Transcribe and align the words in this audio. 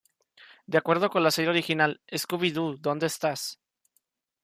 De 0.65 0.79
acuerdo 0.79 1.11
con 1.11 1.21
la 1.21 1.29
serie 1.29 1.51
original 1.51 2.01
"Scooby-Doo 2.11 2.77
¿dónde 2.79 3.05
estás? 3.05 3.59